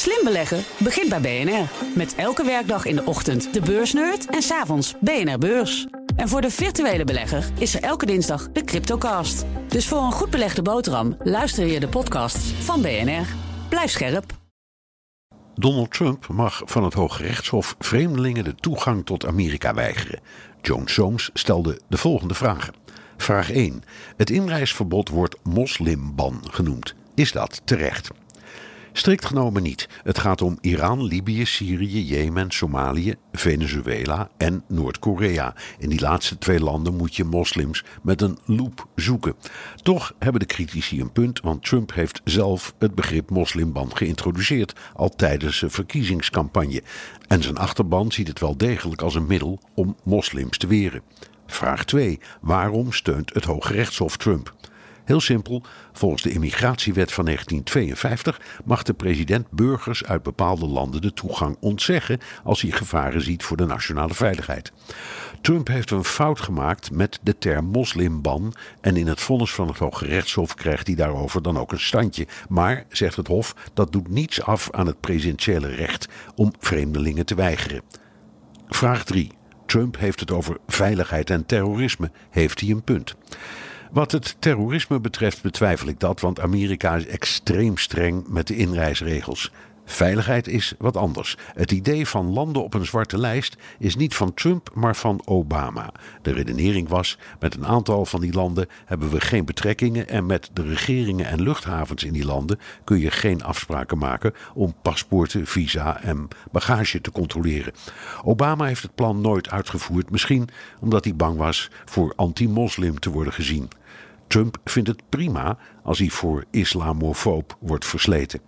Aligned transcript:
Slim 0.00 0.24
beleggen 0.24 0.64
begint 0.78 1.08
bij 1.08 1.20
BNR. 1.20 1.68
Met 1.94 2.14
elke 2.14 2.44
werkdag 2.44 2.84
in 2.84 2.96
de 2.96 3.04
ochtend 3.04 3.52
de 3.54 3.60
beursnerd 3.60 4.26
en 4.26 4.42
s'avonds 4.42 4.94
BNR 5.00 5.38
Beurs. 5.38 5.86
En 6.16 6.28
voor 6.28 6.40
de 6.40 6.50
virtuele 6.50 7.04
belegger 7.04 7.44
is 7.58 7.74
er 7.74 7.82
elke 7.82 8.06
dinsdag 8.06 8.48
de 8.52 8.64
Cryptocast. 8.64 9.44
Dus 9.68 9.88
voor 9.88 10.02
een 10.02 10.12
goed 10.12 10.30
belegde 10.30 10.62
boterham 10.62 11.16
luister 11.22 11.66
je 11.66 11.80
de 11.80 11.88
podcasts 11.88 12.52
van 12.52 12.82
BNR. 12.82 13.26
Blijf 13.68 13.90
scherp. 13.90 14.32
Donald 15.54 15.92
Trump 15.92 16.28
mag 16.28 16.62
van 16.64 16.84
het 16.84 16.94
Hoge 16.94 17.22
Rechtshof 17.22 17.74
vreemdelingen 17.78 18.44
de 18.44 18.54
toegang 18.54 19.06
tot 19.06 19.26
Amerika 19.26 19.74
weigeren. 19.74 20.20
Joan 20.62 20.88
Soames 20.88 21.30
stelde 21.32 21.80
de 21.88 21.96
volgende 21.96 22.34
vragen. 22.34 22.74
Vraag 23.16 23.50
1. 23.50 23.82
Het 24.16 24.30
inreisverbod 24.30 25.08
wordt 25.08 25.36
moslimban 25.42 26.42
genoemd. 26.50 26.94
Is 27.14 27.32
dat 27.32 27.60
terecht? 27.64 28.10
Strikt 28.92 29.24
genomen 29.24 29.62
niet. 29.62 29.88
Het 30.02 30.18
gaat 30.18 30.42
om 30.42 30.58
Iran, 30.60 31.04
Libië, 31.04 31.46
Syrië, 31.46 32.06
Jemen, 32.06 32.50
Somalië, 32.50 33.14
Venezuela 33.32 34.30
en 34.36 34.64
Noord-Korea. 34.68 35.54
In 35.78 35.88
die 35.88 36.00
laatste 36.00 36.38
twee 36.38 36.60
landen 36.60 36.96
moet 36.96 37.16
je 37.16 37.24
moslims 37.24 37.84
met 38.02 38.22
een 38.22 38.38
loep 38.44 38.86
zoeken. 38.94 39.34
Toch 39.82 40.14
hebben 40.18 40.40
de 40.40 40.46
critici 40.46 41.00
een 41.00 41.12
punt, 41.12 41.40
want 41.40 41.64
Trump 41.64 41.94
heeft 41.94 42.20
zelf 42.24 42.74
het 42.78 42.94
begrip 42.94 43.30
moslimban 43.30 43.96
geïntroduceerd 43.96 44.72
al 44.94 45.08
tijdens 45.08 45.58
zijn 45.58 45.70
verkiezingscampagne. 45.70 46.82
En 47.26 47.42
zijn 47.42 47.56
achterban 47.56 48.12
ziet 48.12 48.28
het 48.28 48.40
wel 48.40 48.56
degelijk 48.56 49.02
als 49.02 49.14
een 49.14 49.26
middel 49.26 49.60
om 49.74 49.96
moslims 50.04 50.58
te 50.58 50.66
weren. 50.66 51.02
Vraag 51.46 51.84
2. 51.84 52.20
Waarom 52.40 52.92
steunt 52.92 53.34
het 53.34 53.44
Hoge 53.44 53.72
Rechtshof 53.72 54.16
Trump? 54.16 54.54
Heel 55.10 55.20
simpel, 55.20 55.62
volgens 55.92 56.22
de 56.22 56.30
immigratiewet 56.30 57.12
van 57.12 57.24
1952 57.24 58.40
mag 58.64 58.82
de 58.82 58.94
president 58.94 59.50
burgers 59.50 60.04
uit 60.04 60.22
bepaalde 60.22 60.66
landen 60.66 61.00
de 61.00 61.12
toegang 61.12 61.56
ontzeggen 61.60 62.18
als 62.44 62.62
hij 62.62 62.70
gevaren 62.70 63.22
ziet 63.22 63.42
voor 63.42 63.56
de 63.56 63.66
nationale 63.66 64.14
veiligheid. 64.14 64.72
Trump 65.40 65.68
heeft 65.68 65.90
een 65.90 66.04
fout 66.04 66.40
gemaakt 66.40 66.90
met 66.90 67.18
de 67.22 67.38
term 67.38 67.64
moslimban 67.64 68.54
en 68.80 68.96
in 68.96 69.06
het 69.06 69.20
vonnis 69.20 69.52
van 69.52 69.68
het 69.68 69.78
Hoge 69.78 70.06
Rechtshof 70.06 70.54
krijgt 70.54 70.86
hij 70.86 70.96
daarover 70.96 71.42
dan 71.42 71.58
ook 71.58 71.72
een 71.72 71.80
standje. 71.80 72.26
Maar, 72.48 72.84
zegt 72.88 73.16
het 73.16 73.26
Hof, 73.26 73.54
dat 73.74 73.92
doet 73.92 74.08
niets 74.08 74.42
af 74.42 74.70
aan 74.70 74.86
het 74.86 75.00
presidentiële 75.00 75.68
recht 75.68 76.08
om 76.34 76.52
vreemdelingen 76.58 77.26
te 77.26 77.34
weigeren. 77.34 77.82
Vraag 78.68 79.04
3. 79.04 79.32
Trump 79.66 79.98
heeft 79.98 80.20
het 80.20 80.30
over 80.30 80.56
veiligheid 80.66 81.30
en 81.30 81.46
terrorisme. 81.46 82.10
Heeft 82.30 82.60
hij 82.60 82.70
een 82.70 82.82
punt? 82.82 83.16
Wat 83.90 84.12
het 84.12 84.36
terrorisme 84.38 85.00
betreft 85.00 85.42
betwijfel 85.42 85.88
ik 85.88 86.00
dat, 86.00 86.20
want 86.20 86.40
Amerika 86.40 86.96
is 86.96 87.06
extreem 87.06 87.76
streng 87.76 88.28
met 88.28 88.46
de 88.46 88.56
inreisregels. 88.56 89.52
Veiligheid 89.90 90.48
is 90.48 90.74
wat 90.78 90.96
anders. 90.96 91.36
Het 91.54 91.72
idee 91.72 92.06
van 92.06 92.32
landen 92.32 92.62
op 92.62 92.74
een 92.74 92.86
zwarte 92.86 93.18
lijst 93.18 93.56
is 93.78 93.96
niet 93.96 94.14
van 94.14 94.34
Trump, 94.34 94.70
maar 94.74 94.96
van 94.96 95.22
Obama. 95.24 95.92
De 96.22 96.32
redenering 96.32 96.88
was: 96.88 97.18
met 97.40 97.54
een 97.54 97.66
aantal 97.66 98.06
van 98.06 98.20
die 98.20 98.32
landen 98.32 98.68
hebben 98.84 99.10
we 99.10 99.20
geen 99.20 99.44
betrekkingen 99.44 100.08
en 100.08 100.26
met 100.26 100.50
de 100.52 100.62
regeringen 100.62 101.26
en 101.26 101.42
luchthavens 101.42 102.04
in 102.04 102.12
die 102.12 102.24
landen 102.24 102.58
kun 102.84 102.98
je 102.98 103.10
geen 103.10 103.42
afspraken 103.42 103.98
maken 103.98 104.34
om 104.54 104.74
paspoorten, 104.82 105.46
visa 105.46 106.02
en 106.02 106.28
bagage 106.52 107.00
te 107.00 107.12
controleren. 107.12 107.72
Obama 108.24 108.64
heeft 108.64 108.82
het 108.82 108.94
plan 108.94 109.20
nooit 109.20 109.50
uitgevoerd, 109.50 110.10
misschien 110.10 110.48
omdat 110.80 111.04
hij 111.04 111.16
bang 111.16 111.36
was 111.36 111.70
voor 111.84 112.12
anti-moslim 112.16 112.98
te 112.98 113.10
worden 113.10 113.32
gezien. 113.32 113.68
Trump 114.26 114.56
vindt 114.64 114.88
het 114.88 115.02
prima 115.08 115.58
als 115.82 115.98
hij 115.98 116.08
voor 116.08 116.44
islamofoob 116.50 117.56
wordt 117.60 117.86
versleten. 117.86 118.40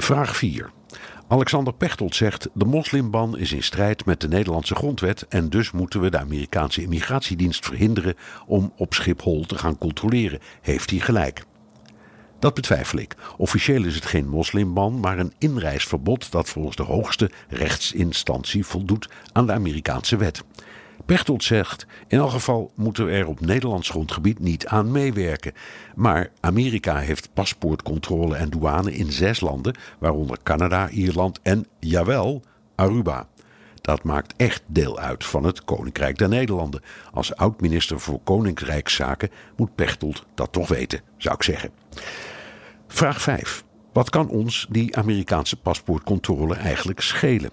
Vraag 0.00 0.36
4. 0.36 0.70
Alexander 1.28 1.72
Pechtold 1.72 2.14
zegt: 2.14 2.48
De 2.52 2.64
moslimban 2.64 3.38
is 3.38 3.52
in 3.52 3.62
strijd 3.62 4.04
met 4.04 4.20
de 4.20 4.28
Nederlandse 4.28 4.74
grondwet 4.74 5.26
en 5.28 5.50
dus 5.50 5.70
moeten 5.70 6.00
we 6.00 6.10
de 6.10 6.18
Amerikaanse 6.18 6.82
immigratiedienst 6.82 7.64
verhinderen 7.64 8.14
om 8.46 8.72
op 8.76 8.94
Schiphol 8.94 9.46
te 9.46 9.58
gaan 9.58 9.78
controleren. 9.78 10.40
Heeft 10.60 10.90
hij 10.90 10.98
gelijk? 10.98 11.44
Dat 12.38 12.54
betwijfel 12.54 12.98
ik. 12.98 13.14
Officieel 13.36 13.84
is 13.84 13.94
het 13.94 14.06
geen 14.06 14.28
moslimban, 14.28 15.00
maar 15.00 15.18
een 15.18 15.32
inreisverbod 15.38 16.32
dat 16.32 16.48
volgens 16.48 16.76
de 16.76 16.82
hoogste 16.82 17.30
rechtsinstantie 17.48 18.66
voldoet 18.66 19.08
aan 19.32 19.46
de 19.46 19.52
Amerikaanse 19.52 20.16
wet. 20.16 20.44
Pechtold 21.08 21.44
zegt: 21.44 21.86
in 22.08 22.18
elk 22.18 22.30
geval 22.30 22.72
moeten 22.74 23.06
we 23.06 23.12
er 23.12 23.26
op 23.26 23.40
Nederlands 23.40 23.88
grondgebied 23.88 24.38
niet 24.38 24.66
aan 24.66 24.92
meewerken. 24.92 25.52
Maar 25.94 26.30
Amerika 26.40 26.98
heeft 26.98 27.32
paspoortcontrole 27.34 28.36
en 28.36 28.50
douane 28.50 28.94
in 28.94 29.12
zes 29.12 29.40
landen, 29.40 29.76
waaronder 29.98 30.38
Canada, 30.42 30.88
Ierland 30.88 31.40
en, 31.42 31.66
jawel, 31.80 32.42
Aruba. 32.74 33.28
Dat 33.80 34.02
maakt 34.02 34.34
echt 34.36 34.62
deel 34.66 34.98
uit 34.98 35.24
van 35.24 35.44
het 35.44 35.64
Koninkrijk 35.64 36.18
der 36.18 36.28
Nederlanden. 36.28 36.82
Als 37.12 37.34
oud-minister 37.36 38.00
voor 38.00 38.20
Koninkrijkszaken 38.24 39.30
moet 39.56 39.74
Pechtold 39.74 40.26
dat 40.34 40.52
toch 40.52 40.68
weten, 40.68 41.00
zou 41.16 41.34
ik 41.34 41.42
zeggen. 41.42 41.70
Vraag 42.86 43.20
5. 43.20 43.64
Wat 43.92 44.10
kan 44.10 44.28
ons 44.28 44.66
die 44.70 44.96
Amerikaanse 44.96 45.56
paspoortcontrole 45.56 46.54
eigenlijk 46.54 47.00
schelen? 47.00 47.50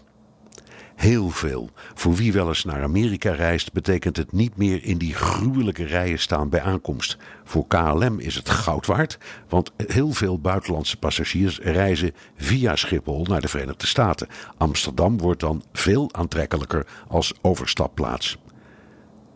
Heel 1.06 1.30
veel. 1.30 1.70
Voor 1.94 2.14
wie 2.14 2.34
wel 2.34 2.48
eens 2.48 2.64
naar 2.64 2.84
Amerika 2.84 3.32
reist, 3.32 3.74
betekent 3.74 4.18
het 4.18 4.32
niet 4.32 4.58
meer 4.58 4.84
in 4.84 4.98
die 4.98 5.14
gruwelijke 5.14 5.84
rijen 5.84 6.20
staan 6.20 6.50
bij 6.50 6.62
aankomst. 6.62 7.18
Voor 7.44 7.68
KLM 7.68 8.20
is 8.20 8.36
het 8.36 8.50
goud 8.50 8.86
waard, 8.86 9.18
want 9.50 9.72
heel 9.78 10.12
veel 10.12 10.40
buitenlandse 10.40 10.98
passagiers 10.98 11.60
reizen 11.60 12.12
via 12.36 12.76
Schiphol 12.76 13.26
naar 13.26 13.42
de 13.42 13.48
Verenigde 13.48 13.88
Staten. 13.88 14.28
Amsterdam 14.58 15.18
wordt 15.18 15.40
dan 15.40 15.64
veel 15.74 16.10
aantrekkelijker 16.12 16.88
als 17.08 17.34
overstapplaats. 17.42 18.38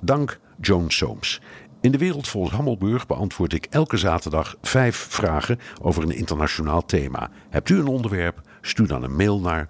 Dank 0.01 0.40
Joan 0.62 0.91
Soames. 0.91 1.41
In 1.81 1.91
de 1.91 1.97
wereld 1.97 2.28
volgens 2.28 2.56
Hammelburg 2.56 3.07
beantwoord 3.07 3.53
ik 3.53 3.68
elke 3.69 3.97
zaterdag 3.97 4.56
vijf 4.62 4.96
vragen 5.09 5.59
over 5.81 6.03
een 6.03 6.16
internationaal 6.16 6.86
thema. 6.86 7.30
Hebt 7.50 7.69
u 7.69 7.80
een 7.80 7.88
onderwerp? 7.88 8.41
Stuur 8.62 8.88
dan 8.88 9.03
een 9.03 9.16
mail 9.16 9.40
naar 9.40 9.69